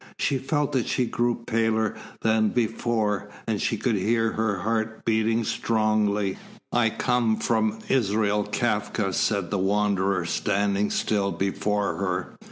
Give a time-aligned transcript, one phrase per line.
[0.17, 5.43] She felt that she grew paler than before, and she could hear her heart beating
[5.43, 6.39] strongly.
[6.71, 12.35] "I come from Israel Kafka," said the Wanderer, standing still before her.